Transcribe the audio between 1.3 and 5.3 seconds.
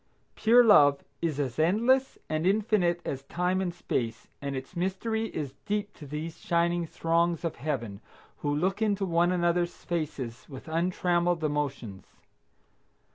as endless and infinite as time and space, and its mystery